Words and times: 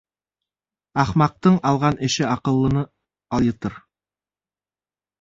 Ахмаҡтың 1.03 1.59
алған 1.73 2.01
эше 2.09 2.27
аҡыллыны 2.31 2.85
алъятыр. 3.39 3.81